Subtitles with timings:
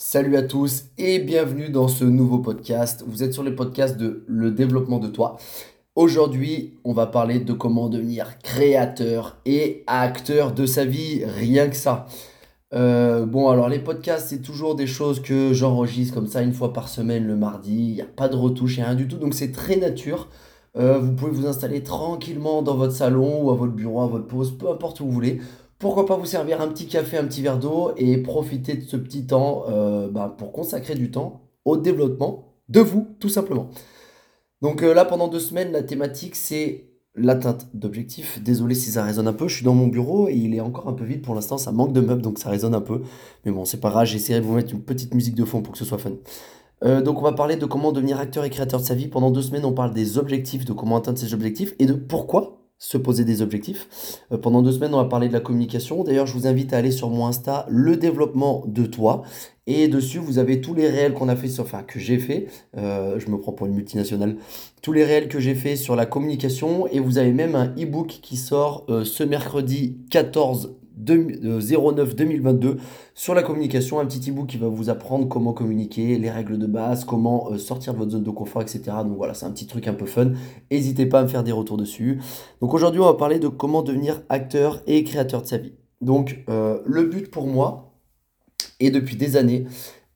[0.00, 3.02] Salut à tous et bienvenue dans ce nouveau podcast.
[3.04, 5.38] Vous êtes sur le podcast de Le développement de toi.
[5.96, 11.74] Aujourd'hui, on va parler de comment devenir créateur et acteur de sa vie, rien que
[11.74, 12.06] ça.
[12.74, 16.72] Euh, bon, alors les podcasts, c'est toujours des choses que j'enregistre comme ça une fois
[16.72, 17.74] par semaine le mardi.
[17.74, 20.28] Il n'y a pas de retouche et rien du tout, donc c'est très nature.
[20.76, 24.28] Euh, vous pouvez vous installer tranquillement dans votre salon ou à votre bureau, à votre
[24.28, 25.40] pause, peu importe où vous voulez.
[25.78, 28.96] Pourquoi pas vous servir un petit café, un petit verre d'eau et profiter de ce
[28.96, 33.70] petit temps euh, bah, pour consacrer du temps au développement de vous, tout simplement.
[34.60, 38.42] Donc euh, là, pendant deux semaines, la thématique, c'est l'atteinte d'objectifs.
[38.42, 40.88] Désolé si ça résonne un peu, je suis dans mon bureau et il est encore
[40.88, 43.02] un peu vide pour l'instant, ça manque de meubles, donc ça résonne un peu.
[43.44, 45.72] Mais bon, c'est pas grave, j'essaierai de vous mettre une petite musique de fond pour
[45.72, 46.12] que ce soit fun.
[46.84, 49.08] Euh, donc on va parler de comment devenir acteur et créateur de sa vie.
[49.08, 52.57] Pendant deux semaines, on parle des objectifs, de comment atteindre ces objectifs et de pourquoi
[52.78, 54.22] se poser des objectifs.
[54.32, 56.04] Euh, pendant deux semaines, on va parler de la communication.
[56.04, 59.22] D'ailleurs, je vous invite à aller sur mon Insta, le développement de toi.
[59.66, 62.46] Et dessus, vous avez tous les réels qu'on a fait, enfin que j'ai fait.
[62.76, 64.36] Euh, je me prends pour une multinationale.
[64.80, 66.86] Tous les réels que j'ai fait sur la communication.
[66.86, 72.76] Et vous avez même un e-book qui sort ce mercredi 14 09-2022 euh,
[73.14, 76.66] sur la communication, un petit ebook qui va vous apprendre comment communiquer, les règles de
[76.66, 78.82] base, comment euh, sortir de votre zone de confort, etc.
[79.04, 80.32] Donc voilà, c'est un petit truc un peu fun.
[80.70, 82.20] N'hésitez pas à me faire des retours dessus.
[82.60, 85.72] Donc aujourd'hui, on va parler de comment devenir acteur et créateur de sa vie.
[86.00, 87.94] Donc euh, le but pour moi,
[88.80, 89.66] et depuis des années,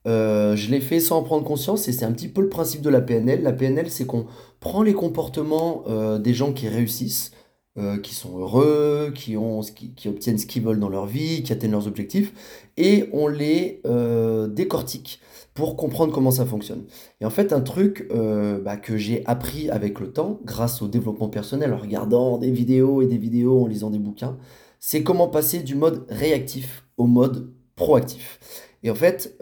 [0.05, 2.89] je l'ai fait sans en prendre conscience et c'est un petit peu le principe de
[2.89, 3.41] la PNL.
[3.41, 4.25] La PNL, c'est qu'on
[4.59, 5.83] prend les comportements
[6.19, 7.31] des gens qui réussissent,
[7.75, 11.51] euh, qui sont heureux, qui, ont, qui, obtiennent ce qu'ils veulent dans leur vie, qui
[11.51, 12.31] atteignent leurs objectifs,
[12.77, 15.19] et on les euh, décortique
[15.55, 16.83] pour comprendre comment ça fonctionne.
[17.19, 20.87] Et en fait, un truc euh, bah, que j'ai appris avec le temps, grâce au
[20.87, 24.37] développement personnel, en regardant des vidéos et des vidéos, en lisant des bouquins,
[24.79, 28.39] c'est comment passer du mode réactif au mode proactif.
[28.83, 29.35] Et en fait,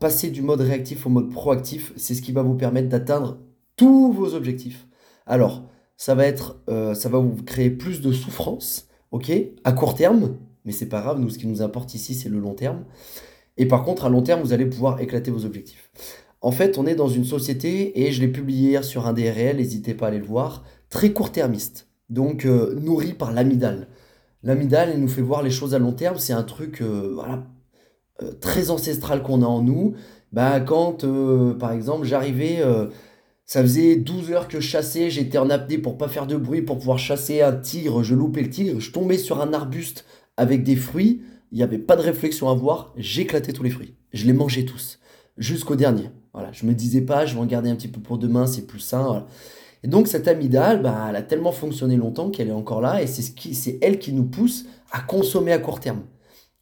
[0.00, 3.38] passer du mode réactif au mode proactif, c'est ce qui va vous permettre d'atteindre
[3.76, 4.88] tous vos objectifs.
[5.26, 5.62] Alors,
[5.96, 9.32] ça va être, euh, ça va vous créer plus de souffrance, ok,
[9.64, 12.38] à court terme, mais c'est pas grave, nous, ce qui nous importe ici, c'est le
[12.38, 12.84] long terme.
[13.56, 15.90] Et par contre, à long terme, vous allez pouvoir éclater vos objectifs.
[16.40, 19.56] En fait, on est dans une société, et je l'ai publié hier sur un DRL,
[19.56, 23.88] n'hésitez pas à aller le voir, très court-termiste, donc euh, nourri par l'amidale.
[24.42, 27.44] L'amidale, elle nous fait voir les choses à long terme, c'est un truc euh, voilà,
[28.40, 29.94] très ancestral qu'on a en nous.
[30.32, 31.06] Bah, quand,
[31.58, 32.60] par exemple, j'arrivais
[33.54, 36.60] ça faisait 12 heures que je chassais, j'étais en apnée pour pas faire de bruit,
[36.60, 40.06] pour pouvoir chasser un tigre, je loupais le tigre, je tombais sur un arbuste
[40.36, 41.22] avec des fruits,
[41.52, 43.94] il n'y avait pas de réflexion à avoir, j'éclatais tous les fruits.
[44.12, 44.98] Je les mangeais tous,
[45.38, 46.10] jusqu'au dernier.
[46.32, 48.66] Voilà, je me disais pas, je vais en garder un petit peu pour demain, c'est
[48.66, 49.24] plus sain.
[49.84, 53.06] Et donc cette amygdale, bah, elle a tellement fonctionné longtemps qu'elle est encore là, et
[53.06, 56.02] c'est ce elle qui nous pousse à consommer à court terme.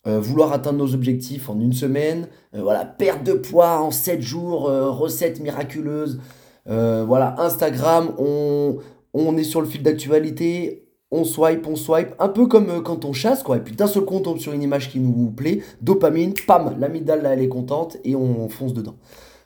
[0.07, 4.21] Euh, vouloir atteindre nos objectifs en une semaine, euh, voilà, perte de poids en 7
[4.21, 6.21] jours, euh, recette miraculeuse,
[6.67, 8.79] voilà, Instagram, on,
[9.15, 13.05] on est sur le fil d'actualité, on swipe, on swipe, un peu comme euh, quand
[13.05, 13.59] on chasse, quoi.
[13.59, 16.75] Et puis d'un seul coup, on tombe sur une image qui nous plaît, dopamine, pam,
[16.81, 18.97] l'amygdale, là, elle est contente et on, fonce dedans.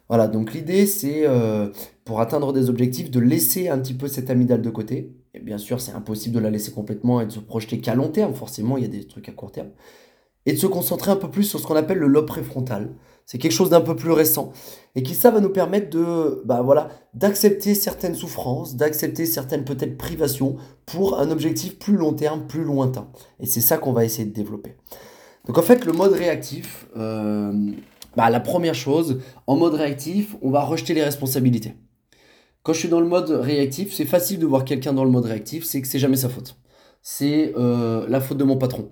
[0.09, 1.69] Voilà, donc l'idée, c'est euh,
[2.05, 5.13] pour atteindre des objectifs, de laisser un petit peu cette amygdale de côté.
[5.35, 8.09] Et bien sûr, c'est impossible de la laisser complètement et de se projeter qu'à long
[8.09, 9.71] terme, forcément, il y a des trucs à court terme.
[10.47, 12.91] Et de se concentrer un peu plus sur ce qu'on appelle le lobe préfrontal.
[13.27, 14.53] C'est quelque chose d'un peu plus récent
[14.95, 19.99] et qui ça va nous permettre de bah voilà d'accepter certaines souffrances, d'accepter certaines peut-être
[19.99, 20.57] privations
[20.87, 23.09] pour un objectif plus long terme, plus lointain.
[23.41, 24.77] Et c'est ça qu'on va essayer de développer.
[25.47, 27.53] Donc en fait le mode réactif, euh,
[28.17, 31.75] bah, la première chose, en mode réactif, on va rejeter les responsabilités.
[32.63, 35.27] Quand je suis dans le mode réactif, c'est facile de voir quelqu'un dans le mode
[35.27, 36.57] réactif, c'est que c'est jamais sa faute.
[37.03, 38.91] C'est euh, la faute de mon patron,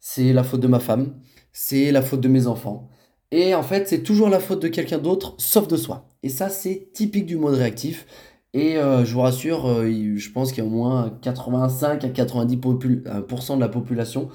[0.00, 1.14] c'est la faute de ma femme,
[1.52, 2.88] c'est la faute de mes enfants,
[3.32, 6.06] et en fait, c'est toujours la faute de quelqu'un d'autre, sauf de soi.
[6.22, 8.06] Et ça, c'est typique du mode réactif.
[8.52, 12.08] Et euh, je vous rassure, euh, je pense qu'il y a au moins 85 à
[12.08, 14.28] 90% euh, de la population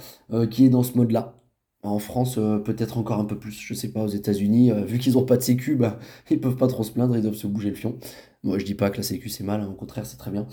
[0.49, 1.35] qui est dans ce mode-là.
[1.83, 5.23] En France, peut-être encore un peu plus, je sais pas, aux États-Unis, vu qu'ils n'ont
[5.23, 5.99] pas de sécu, bah,
[6.31, 7.97] ils peuvent pas trop se plaindre, ils doivent se bouger le fion.
[8.43, 10.47] Moi, je dis pas que la sécu c'est mal, hein, au contraire, c'est très bien.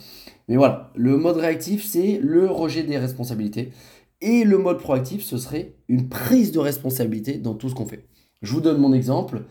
[0.48, 3.72] Mais voilà, le mode réactif, c'est le rejet des responsabilités.
[4.20, 8.06] Et le mode proactif, ce serait une prise de responsabilité dans tout ce qu'on fait.
[8.44, 9.42] Je vous donne mon exemple.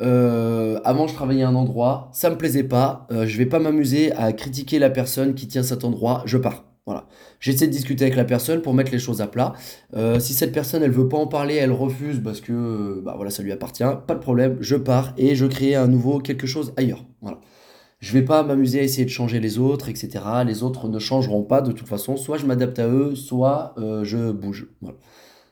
[0.00, 3.06] Euh, avant, je travaillais à un endroit, ça me plaisait pas.
[3.10, 6.22] Euh, je vais pas m'amuser à critiquer la personne qui tient cet endroit.
[6.24, 6.64] Je pars.
[6.86, 7.06] Voilà.
[7.38, 9.52] J'essaie de discuter avec la personne pour mettre les choses à plat.
[9.94, 13.30] Euh, si cette personne elle veut pas en parler, elle refuse parce que bah voilà
[13.30, 14.56] ça lui appartient, pas de problème.
[14.60, 17.04] Je pars et je crée un nouveau quelque chose ailleurs.
[17.20, 17.40] Voilà.
[18.00, 20.10] Je vais pas m'amuser à essayer de changer les autres, etc.
[20.46, 22.16] Les autres ne changeront pas de toute façon.
[22.16, 24.68] Soit je m'adapte à eux, soit je bouge.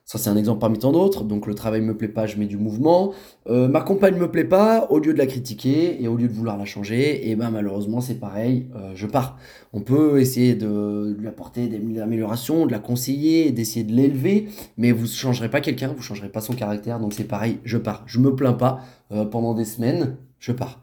[0.09, 1.25] Ça, c'est un exemple parmi tant d'autres.
[1.25, 3.13] Donc, le travail me plaît pas, je mets du mouvement.
[3.49, 6.33] Euh, ma compagne me plaît pas, au lieu de la critiquer et au lieu de
[6.33, 9.37] vouloir la changer, et ben malheureusement, c'est pareil, euh, je pars.
[9.73, 14.47] On peut essayer de, lui apporter des améliorations, de la conseiller, d'essayer de l'élever,
[14.79, 17.01] mais vous ne changerez pas quelqu'un, vous ne changerez pas son caractère.
[17.01, 18.05] Donc, c'est pareil, je pars.
[18.07, 20.83] Je me plains pas euh, pendant des semaines, je pars.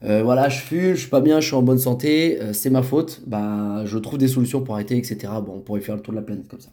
[0.00, 3.20] voilà, je fume, je suis pas bien, je suis en bonne santé, c'est ma faute.
[3.26, 5.30] Bah, je trouve des solutions pour arrêter, etc.
[5.44, 6.70] Bon, on pourrait faire le tour de la planète comme ça.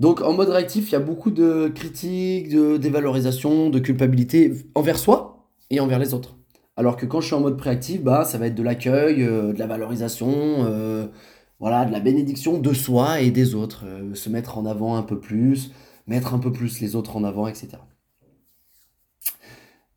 [0.00, 4.98] Donc en mode réactif, il y a beaucoup de critiques, de dévalorisation, de culpabilité envers
[4.98, 6.36] soi et envers les autres.
[6.78, 9.52] Alors que quand je suis en mode préactif, bah, ça va être de l'accueil, euh,
[9.52, 10.32] de la valorisation,
[10.64, 11.06] euh,
[11.58, 13.84] voilà, de la bénédiction de soi et des autres.
[13.84, 15.70] Euh, se mettre en avant un peu plus,
[16.06, 17.68] mettre un peu plus les autres en avant, etc.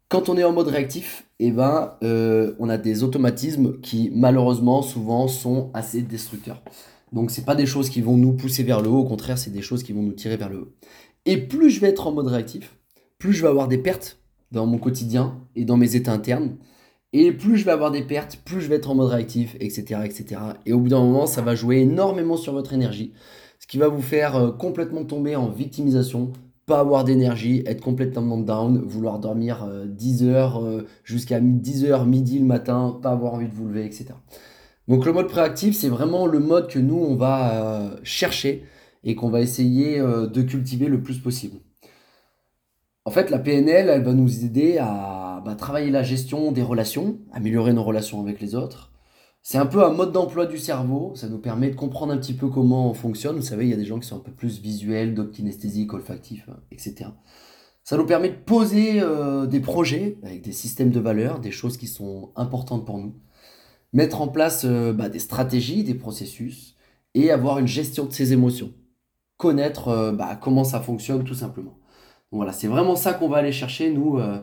[0.09, 1.95] Quand on est en mode réactif, eh ben,
[2.59, 6.61] on a des automatismes qui malheureusement souvent sont assez destructeurs.
[7.13, 9.51] Donc c'est pas des choses qui vont nous pousser vers le haut, au contraire, c'est
[9.51, 10.73] des choses qui vont nous tirer vers le haut.
[11.25, 12.75] Et plus je vais être en mode réactif,
[13.19, 14.19] plus je vais avoir des pertes
[14.51, 16.57] dans mon quotidien et dans mes états internes.
[17.13, 20.01] Et plus je vais avoir des pertes, plus je vais être en mode réactif, etc.
[20.03, 20.41] etc.
[20.65, 23.13] Et au bout d'un moment, ça va jouer énormément sur votre énergie,
[23.59, 26.33] ce qui va vous faire euh, complètement tomber en victimisation,
[26.65, 32.05] pas avoir d'énergie, être complètement down, vouloir dormir 10 euh, heures euh, jusqu'à 10 heures,
[32.05, 34.07] midi le matin, pas avoir envie de vous lever, etc.
[34.87, 38.65] Donc le mode préactif, c'est vraiment le mode que nous, on va euh, chercher
[39.03, 41.57] et qu'on va essayer euh, de cultiver le plus possible.
[43.05, 47.19] En fait, la PNL, elle va nous aider à bah, travailler la gestion des relations,
[47.31, 48.91] améliorer nos relations avec les autres.
[49.41, 52.33] C'est un peu un mode d'emploi du cerveau, ça nous permet de comprendre un petit
[52.33, 53.35] peu comment on fonctionne.
[53.35, 55.93] Vous savez, il y a des gens qui sont un peu plus visuels, d'autres kinesthésiques,
[55.93, 57.09] olfactifs, euh, etc.
[57.83, 59.01] Ça nous permet de poser
[59.49, 63.13] des projets avec des systèmes de valeurs, des choses qui sont importantes pour nous
[63.93, 66.75] mettre en place euh, bah, des stratégies, des processus
[67.13, 68.73] et avoir une gestion de ses émotions.
[69.37, 71.77] Connaître euh, bah, comment ça fonctionne tout simplement.
[72.31, 74.39] voilà, c'est vraiment ça qu'on va aller chercher, nous, euh,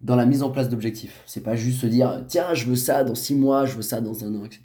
[0.00, 1.22] dans la mise en place d'objectifs.
[1.26, 4.00] C'est pas juste se dire, tiens, je veux ça dans six mois, je veux ça
[4.00, 4.62] dans un an, etc.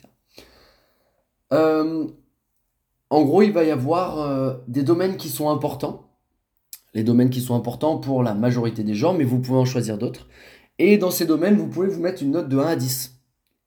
[3.10, 6.10] en gros, il va y avoir des domaines qui sont importants.
[6.96, 10.00] Les domaines qui sont importants pour la majorité des gens, mais vous pouvez en choisir
[10.00, 10.28] d'autres.
[10.80, 13.14] Et dans ces domaines, vous pouvez vous mettre une note de 1 à 10.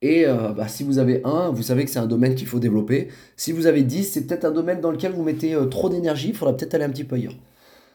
[0.03, 2.59] Et euh, bah, si vous avez un, vous savez que c'est un domaine qu'il faut
[2.59, 3.09] développer.
[3.37, 6.29] Si vous avez 10, c'est peut-être un domaine dans lequel vous mettez euh, trop d'énergie,
[6.31, 7.37] il faudra peut-être aller un petit peu ailleurs.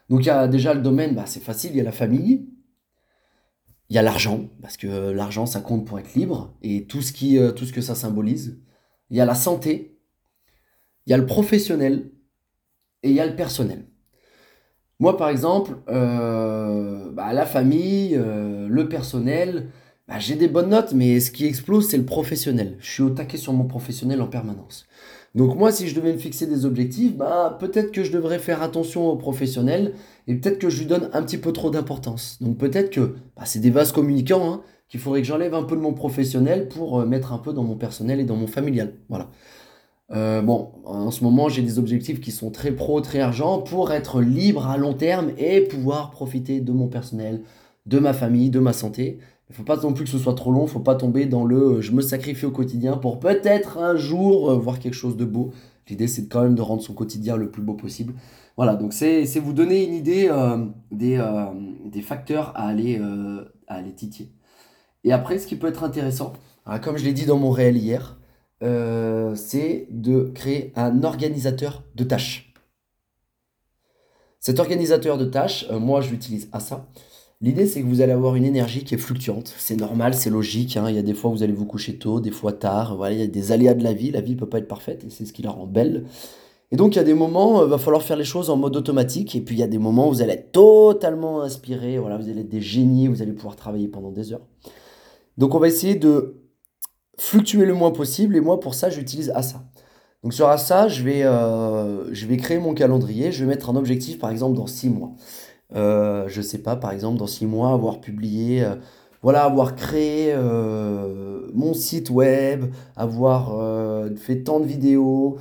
[0.10, 2.50] Donc il y a déjà le domaine, bah, c'est facile, il y a la famille,
[3.90, 7.02] il y a l'argent, parce que euh, l'argent ça compte pour être libre, et tout
[7.02, 8.60] ce, qui, tout ce que ça symbolise.
[9.10, 10.00] Il y a la santé,
[11.06, 12.12] il y a le professionnel,
[13.04, 13.86] et il y a le personnel.
[15.00, 19.70] Moi par exemple, bah, la famille, le personnel,
[20.12, 22.76] bah, j'ai des bonnes notes, mais ce qui explose, c'est le professionnel.
[22.80, 24.86] Je suis au taquet sur mon professionnel en permanence.
[25.36, 28.62] Donc moi, si je devais me fixer des objectifs, bah, peut-être que je devrais faire
[28.62, 29.94] attention au professionnel
[30.28, 32.40] et peut-être que je lui donne un petit peu trop d'importance.
[32.42, 35.78] Donc peut-être que bah, c'est des vases communicants hein, qu'il faudrait que j'enlève un peu
[35.78, 38.96] de mon professionnel pour euh, mettre un peu dans mon personnel et dans mon familial.
[39.08, 39.30] Voilà.
[40.12, 43.94] Euh, bon, en ce moment, j'ai des objectifs qui sont très pro, très argent pour
[43.94, 47.44] être libre à long terme et pouvoir profiter de mon personnel,
[47.86, 49.20] de ma famille, de ma santé.
[49.52, 51.58] Il faut pas non plus que ce soit trop long, faut pas tomber dans le
[51.58, 55.26] euh, je me sacrifie au quotidien pour peut-être un jour euh, voir quelque chose de
[55.26, 55.52] beau.
[55.90, 58.14] L'idée c'est quand même de rendre son quotidien le plus beau possible.
[58.56, 61.22] Voilà, donc c'est vous donner une idée euh, des,
[61.84, 63.02] des, facteurs à aller,
[63.68, 64.30] à aller titiller.
[65.04, 66.34] Et après, ce qui peut être intéressant,
[66.82, 68.20] comme je l'ai dit dans mon réel hier,
[68.62, 72.54] c'est de créer un organisateur de tâches.
[74.40, 76.88] Cet organisateur de tâches, moi je l'utilise à ça.
[77.44, 79.52] L'idée, c'est que vous allez avoir une énergie qui est fluctuante.
[79.58, 80.78] C'est normal, c'est logique.
[80.78, 80.86] Hein.
[80.90, 82.96] Il y a des fois où vous allez vous coucher tôt, des fois tard.
[82.96, 84.12] Voilà, il y a des aléas de la vie.
[84.12, 86.06] La vie ne peut pas être parfaite et c'est ce qui la rend belle.
[86.72, 88.58] Et donc, il y a des moments, il euh, va falloir faire les choses en
[88.58, 89.36] mode automatique.
[89.36, 91.98] Et puis, il y a des moments où vous allez être totalement inspiré.
[91.98, 93.08] Voilà, vous allez être des génies.
[93.08, 94.46] Vous allez pouvoir travailler pendant des heures.
[95.40, 96.36] Donc, on va essayer de
[97.18, 98.36] fluctuer le moins possible.
[98.36, 99.64] Et moi, pour ça, j'utilise ASA.
[100.24, 103.32] Donc, sur ASA, je vais, euh, je vais créer mon calendrier.
[103.32, 105.14] Je vais mettre un objectif, par exemple, dans six mois.
[105.76, 108.76] Euh, je sais pas, par exemple, dans six mois, avoir publié, euh,
[109.22, 113.56] voilà, avoir créé euh, mon site web, avoir
[114.18, 115.38] fait tant de vidéos,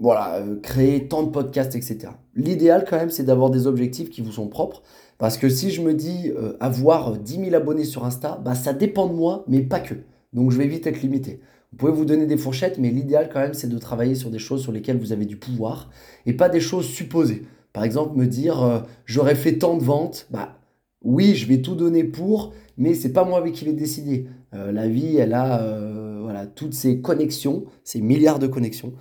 [0.00, 2.12] voilà, créer tant de podcasts, etc.
[2.34, 4.82] L'idéal, quand même, c'est d'avoir des objectifs qui vous sont propres.
[5.18, 9.08] Parce que si je me dis avoir 10 000 abonnés sur Insta, bah, ça dépend
[9.08, 9.94] de moi, mais pas que.
[10.32, 11.40] Donc je vais vite être limité.
[11.72, 14.38] Vous pouvez vous donner des fourchettes, mais l'idéal quand même, c'est de travailler sur des
[14.38, 15.90] choses sur lesquelles vous avez du pouvoir
[16.26, 17.42] et pas des choses supposées.
[17.78, 20.58] Par exemple, me dire euh, j'aurais fait tant de ventes, bah
[21.04, 24.26] oui, je vais tout donner pour, mais c'est pas moi qui vais décider.
[24.52, 28.94] Euh, la vie, elle a euh, voilà, toutes ces connexions, ces milliards de connexions.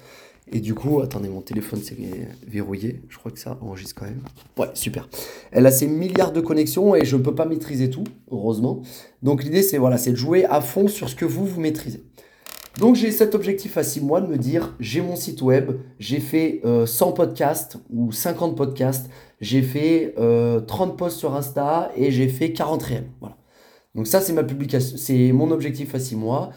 [0.51, 1.98] Et du coup, attendez, mon téléphone s'est
[2.46, 3.01] verrouillé.
[3.10, 4.22] Je crois que ça enregistre quand même.
[4.60, 5.10] Ouais, super.
[5.50, 8.84] Elle a ses milliards de connexions et je ne peux pas maîtriser tout, heureusement.
[9.24, 12.03] Donc l'idée, c'est voilà, c'est de jouer à fond sur ce que vous, vous maîtrisez.
[12.79, 16.19] Donc j'ai cet objectif à 6 mois de me dire, j'ai mon site web, j'ai
[16.19, 19.10] fait 100 euh, podcasts ou 50 podcasts,
[19.41, 23.10] j'ai fait 30 euh, posts sur Insta et j'ai fait 40 réels.
[23.19, 23.38] Voilà.
[23.96, 26.51] Donc ça, c'est ma publication, c'est mon objectif à 6 mois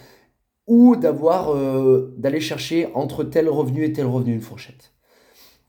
[0.67, 4.93] ou d'avoir euh, d'aller chercher entre tel revenu et tel revenu une fourchette.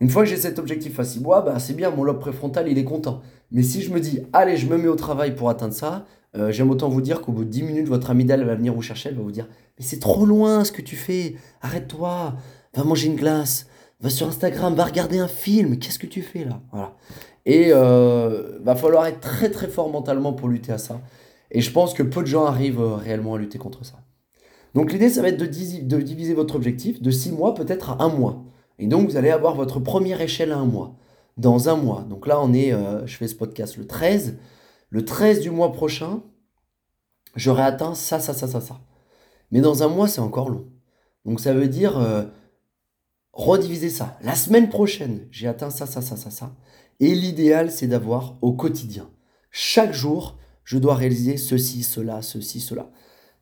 [0.01, 2.67] Une fois que j'ai cet objectif à 6 mois, bah, c'est bien, mon lobe préfrontal,
[2.67, 3.22] il est content.
[3.51, 6.51] Mais si je me dis, allez, je me mets au travail pour atteindre ça, euh,
[6.51, 9.09] j'aime autant vous dire qu'au bout de 10 minutes, votre amygdale va venir vous chercher,
[9.09, 9.47] elle va vous dire,
[9.77, 12.35] mais c'est trop loin ce que tu fais, arrête-toi,
[12.73, 13.67] va manger une glace,
[14.00, 16.61] va sur Instagram, va regarder un film, qu'est-ce que tu fais là?
[16.71, 16.95] Voilà.
[17.45, 21.01] Et euh, va falloir être très très fort mentalement pour lutter à ça.
[21.51, 23.95] Et je pense que peu de gens arrivent euh, réellement à lutter contre ça.
[24.73, 28.09] Donc l'idée, ça va être de, diviser votre objectif de 6 mois peut-être à 1
[28.09, 28.43] mois.
[28.79, 30.95] Et donc vous allez avoir votre première échelle à 1 mois.
[31.38, 32.05] Dans un mois.
[32.09, 34.38] Donc là, on est, euh, je fais ce podcast le 13.
[34.91, 36.21] Le 13 du mois prochain,
[37.38, 38.81] j'aurai atteint ça, ça, ça, ça, ça.
[39.50, 40.67] Mais dans un mois, c'est encore long.
[41.24, 42.24] Donc ça veut dire euh,
[43.31, 44.17] rediviser ça.
[44.21, 46.53] La semaine prochaine, j'ai atteint ça, ça, ça, ça, ça.
[47.00, 49.10] Et l'idéal, c'est d'avoir au quotidien.
[49.50, 52.89] Chaque jour, je dois réaliser ceci, cela, ceci, cela.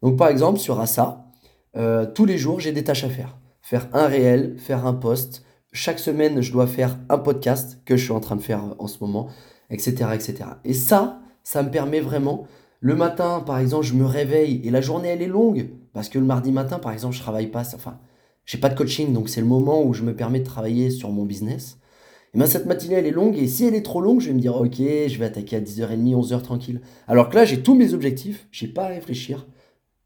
[0.03, 1.31] Donc par exemple, sur Assa,
[1.75, 3.39] euh, tous les jours, j'ai des tâches à faire.
[3.63, 5.43] Faire un réel, faire un post.
[5.73, 8.87] Chaque semaine, je dois faire un podcast que je suis en train de faire en
[8.87, 9.29] ce moment,
[9.71, 10.11] etc.
[10.13, 10.35] etc.
[10.63, 12.47] Et ça, ça me permet vraiment,
[12.81, 15.69] le matin, par exemple, je me réveille et la journée, elle est longue.
[15.93, 17.63] Parce que le mardi matin, par exemple, je travaille pas.
[17.75, 17.99] Enfin,
[18.45, 21.11] j'ai pas de coaching, donc c'est le moment où je me permets de travailler sur
[21.11, 21.77] mon business.
[22.33, 24.33] Et bien cette matinée, elle est longue, et si elle est trop longue, je vais
[24.33, 26.81] me dire, ok, je vais attaquer à 10h30, 11h tranquille.
[27.07, 29.47] Alors que là, j'ai tous mes objectifs, j'ai pas à réfléchir.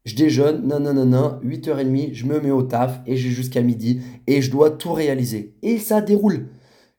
[0.04, 3.62] Je déjeune, non, non, non, non, 8h30, je me mets au taf, et j'ai jusqu'à
[3.62, 5.54] midi, et je dois tout réaliser.
[5.62, 6.48] Et ça déroule.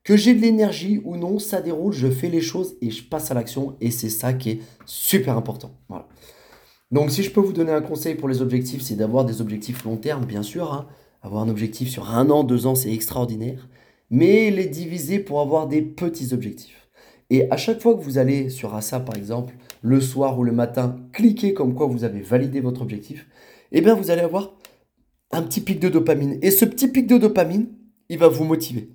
[0.05, 3.31] Que j'ai de l'énergie ou non, ça déroule, je fais les choses, et je passe
[3.31, 5.71] à l'action, et c'est ça qui est super important.
[6.91, 9.83] Donc si je peux vous donner un conseil pour les objectifs, c'est d'avoir des objectifs
[9.83, 10.71] long terme, bien sûr.
[10.71, 10.87] Hein.
[11.21, 13.67] Avoir un objectif sur un an, deux ans, c'est extraordinaire
[14.09, 16.87] mais les diviser pour avoir des petits objectifs.
[17.29, 20.51] Et à chaque fois que vous allez sur Assa, par exemple, le soir ou le
[20.51, 23.27] matin, cliquez comme quoi vous avez validé votre objectif,
[23.71, 24.53] eh bien vous allez avoir
[25.31, 26.37] un petit pic de dopamine.
[26.41, 27.67] Et ce petit pic de dopamine,
[28.09, 28.94] il va vous motiver.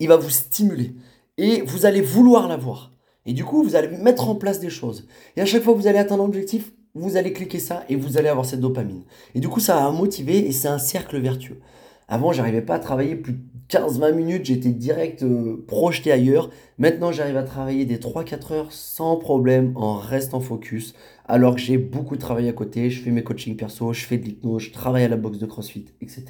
[0.00, 0.94] Il va vous stimuler.
[1.38, 2.92] Et vous allez vouloir l'avoir.
[3.26, 5.06] Et du coup, vous allez mettre en place des choses.
[5.36, 8.18] Et à chaque fois que vous allez atteindre l'objectif, vous allez cliquer ça et vous
[8.18, 9.04] allez avoir cette dopamine.
[9.34, 11.60] Et du coup, ça va motiver et c'est un cercle vertueux.
[12.08, 13.38] Avant, j'arrivais pas à travailler plus de
[13.68, 16.50] 15-20 minutes, j'étais direct euh, projeté ailleurs.
[16.80, 20.94] Maintenant, j'arrive à travailler des 3-4 heures sans problème en restant focus.
[21.26, 24.16] Alors que j'ai beaucoup de travail à côté, je fais mes coachings perso, je fais
[24.16, 26.24] de l'hypnose, je travaille à la boxe de CrossFit, etc.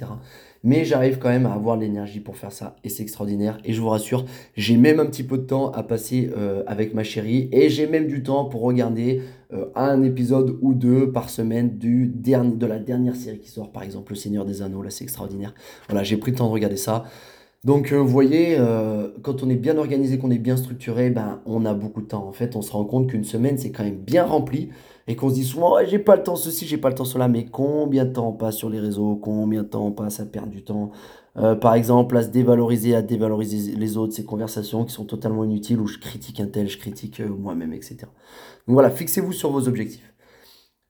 [0.65, 3.59] Mais j'arrive quand même à avoir l'énergie pour faire ça et c'est extraordinaire.
[3.63, 4.25] Et je vous rassure,
[4.57, 7.87] j'ai même un petit peu de temps à passer euh, avec ma chérie et j'ai
[7.87, 9.21] même du temps pour regarder
[9.53, 13.71] euh, un épisode ou deux par semaine du dernier, de la dernière série qui sort,
[13.71, 14.81] par exemple Le Seigneur des Anneaux.
[14.81, 15.53] Là, c'est extraordinaire.
[15.87, 17.05] Voilà, j'ai pris le temps de regarder ça.
[17.63, 18.57] Donc, euh, vous voyez,
[19.21, 22.27] quand on est bien organisé, qu'on est bien structuré, ben, on a beaucoup de temps.
[22.27, 24.69] En fait, on se rend compte qu'une semaine, c'est quand même bien rempli
[25.07, 27.27] et qu'on se dit souvent, j'ai pas le temps ceci, j'ai pas le temps cela,
[27.27, 30.25] mais combien de temps on passe sur les réseaux, combien de temps on passe à
[30.25, 30.91] perdre du temps,
[31.37, 35.43] euh, par exemple, à se dévaloriser, à dévaloriser les autres, ces conversations qui sont totalement
[35.43, 37.97] inutiles, où je critique un tel, je critique euh, moi-même, etc.
[38.67, 40.13] Donc voilà, fixez-vous sur vos objectifs.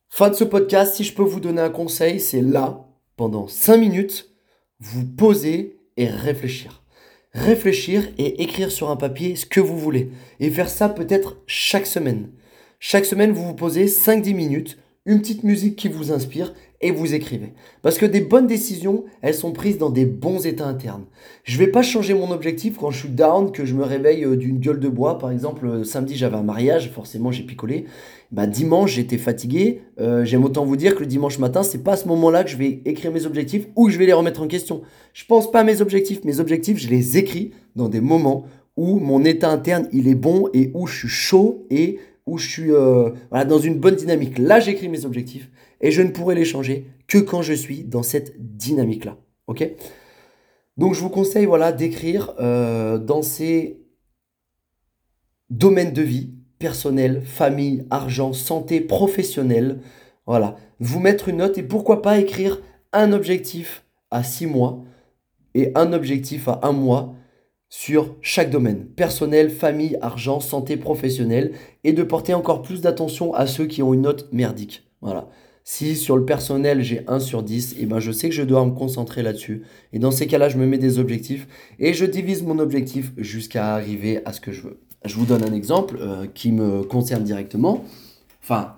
[0.10, 2.86] Fin de ce podcast, si je peux vous donner un conseil, c'est là,
[3.16, 4.30] pendant 5 minutes,
[4.80, 6.84] vous poser et réfléchir.
[7.34, 10.12] Réfléchir et écrire sur un papier ce que vous voulez.
[10.40, 12.30] Et faire ça peut-être chaque semaine.
[12.80, 14.78] Chaque semaine, vous vous posez 5-10 minutes,
[15.08, 17.54] une petite musique qui vous inspire et vous écrivez.
[17.82, 21.06] Parce que des bonnes décisions, elles sont prises dans des bons états internes.
[21.44, 24.36] Je vais pas changer mon objectif quand je suis down, que je me réveille euh,
[24.36, 25.18] d'une gueule de bois.
[25.18, 27.86] Par exemple, euh, samedi j'avais un mariage, forcément j'ai picolé.
[28.32, 29.82] Bah, dimanche j'étais fatigué.
[30.00, 32.52] Euh, j'aime autant vous dire que le dimanche matin, c'est pas à ce moment-là que
[32.52, 34.82] je vais écrire mes objectifs ou que je vais les remettre en question.
[35.14, 36.24] Je pense pas à mes objectifs.
[36.26, 38.46] Mes objectifs, je les écris dans des moments
[38.78, 42.00] où mon état interne il est bon et où je suis chaud et
[42.32, 44.38] où je suis euh, dans une bonne dynamique.
[44.38, 48.04] Là, j'écris mes objectifs et je ne pourrai les changer que quand je suis dans
[48.04, 49.18] cette dynamique-là.
[49.48, 49.70] Ok?
[50.78, 53.82] Donc, je vous conseille voilà, d'écrire euh, dans ces
[55.50, 59.82] domaines de vie personnel, famille, argent, santé, professionnel.
[60.26, 62.62] Voilà, vous mettre une note et pourquoi pas écrire
[62.94, 64.86] un objectif à six mois
[65.54, 67.14] et un objectif à un mois
[67.72, 71.54] sur chaque domaine, personnel, famille, argent, santé professionnelle,
[71.86, 74.84] et de porter encore plus d'attention à ceux qui ont une note merdique.
[75.02, 75.30] Voilà.
[75.64, 78.44] Si sur le personnel j'ai 1 sur 10, et eh ben je sais que je
[78.44, 79.64] dois me concentrer là-dessus.
[79.94, 81.48] Et dans ces cas-là, je me mets des objectifs
[81.80, 84.82] et je divise mon objectif jusqu'à arriver à ce que je veux.
[85.06, 87.86] Je vous donne un exemple euh, qui me concerne directement,
[88.44, 88.76] enfin,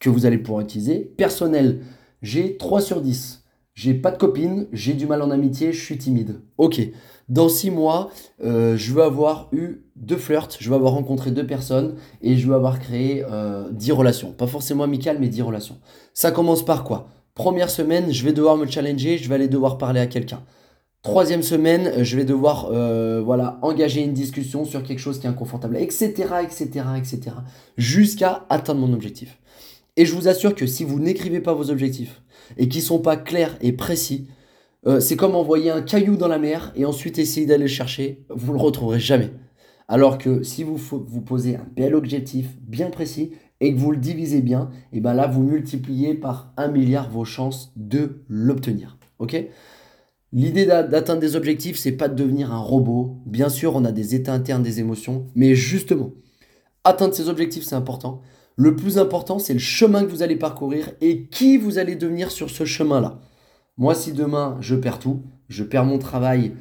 [0.00, 0.98] que vous allez pouvoir utiliser.
[1.16, 1.80] Personnel,
[2.22, 3.39] j'ai 3 sur 10.
[3.82, 6.42] J'ai pas de copine, j'ai du mal en amitié, je suis timide.
[6.58, 6.82] Ok,
[7.30, 8.10] dans 6 mois,
[8.44, 12.46] euh, je veux avoir eu deux flirts, je veux avoir rencontré deux personnes et je
[12.46, 14.32] veux avoir créé euh, 10 relations.
[14.32, 15.78] Pas forcément amicales, mais 10 relations.
[16.12, 17.08] Ça commence par quoi?
[17.32, 20.42] Première semaine, je vais devoir me challenger, je vais aller devoir parler à quelqu'un.
[21.00, 25.30] Troisième semaine, je vais devoir euh, voilà, engager une discussion sur quelque chose qui est
[25.30, 26.10] inconfortable, etc.,
[26.42, 26.66] etc.,
[26.98, 27.20] etc.,
[27.78, 29.39] jusqu'à atteindre mon objectif.
[30.00, 32.22] Et je vous assure que si vous n'écrivez pas vos objectifs
[32.56, 34.28] et qui ne sont pas clairs et précis,
[34.86, 38.24] euh, c'est comme envoyer un caillou dans la mer et ensuite essayer d'aller le chercher,
[38.30, 39.30] vous ne le retrouverez jamais.
[39.88, 43.98] Alors que si vous vous posez un bel objectif bien précis et que vous le
[43.98, 48.96] divisez bien, et ben là vous multipliez par un milliard vos chances de l'obtenir.
[50.32, 53.18] L'idée d'atteindre des objectifs, c'est pas de devenir un robot.
[53.26, 56.12] Bien sûr, on a des états internes, des émotions, mais justement,
[56.84, 58.22] atteindre ces objectifs, c'est important.
[58.62, 62.30] Le plus important, c'est le chemin que vous allez parcourir et qui vous allez devenir
[62.30, 63.18] sur ce chemin-là.
[63.78, 66.52] Moi, si demain je perds tout, je perds mon travail,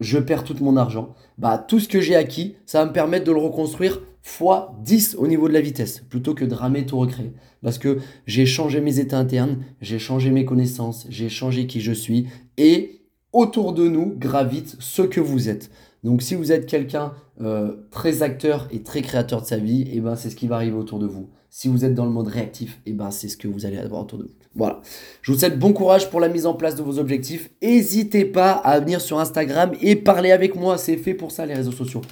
[0.00, 3.24] je perds tout mon argent, bah tout ce que j'ai acquis, ça va me permettre
[3.24, 6.98] de le reconstruire fois 10 au niveau de la vitesse, plutôt que de ramer tout
[6.98, 7.34] recréer.
[7.62, 11.92] Parce que j'ai changé mes états internes, j'ai changé mes connaissances, j'ai changé qui je
[11.92, 15.70] suis, et autour de nous gravite ce que vous êtes.
[16.04, 20.00] Donc si vous êtes quelqu'un euh, très acteur et très créateur de sa vie, eh
[20.00, 21.28] ben c'est ce qui va arriver autour de vous.
[21.50, 23.76] Si vous êtes dans le mode réactif, et eh ben c'est ce que vous allez
[23.76, 24.34] avoir autour de vous.
[24.54, 24.80] Voilà.
[25.22, 27.50] Je vous souhaite bon courage pour la mise en place de vos objectifs.
[27.62, 30.78] N'hésitez pas à venir sur Instagram et parler avec moi.
[30.78, 32.02] C'est fait pour ça les réseaux sociaux.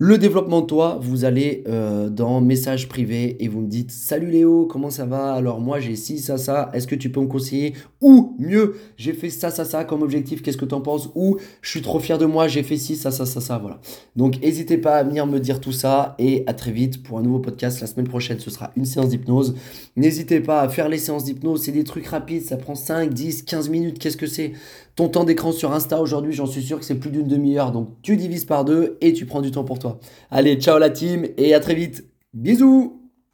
[0.00, 4.28] Le développement de toi, vous allez euh, dans message privé et vous me dites Salut
[4.28, 5.34] Léo, comment ça va?
[5.34, 7.74] Alors moi j'ai ci, ça, ça, est-ce que tu peux me conseiller?
[8.00, 11.10] Ou mieux, j'ai fait ça, ça, ça comme objectif, qu'est-ce que tu en penses?
[11.14, 13.80] Ou je suis trop fier de moi, j'ai fait ci, ça, ça, ça, ça, voilà.
[14.16, 17.22] Donc n'hésitez pas à venir me dire tout ça et à très vite pour un
[17.22, 17.80] nouveau podcast.
[17.80, 19.54] La semaine prochaine, ce sera une séance d'hypnose.
[19.94, 23.44] N'hésitez pas à faire les séances d'hypnose, c'est des trucs rapides, ça prend 5, 10,
[23.44, 24.54] 15 minutes, qu'est-ce que c'est?
[24.96, 27.72] Ton temps d'écran sur Insta aujourd'hui, j'en suis sûr que c'est plus d'une demi-heure.
[27.72, 29.98] Donc tu divises par deux et tu prends du temps pour toi.
[30.30, 32.04] Allez, ciao la team et à très vite.
[32.32, 33.03] Bisous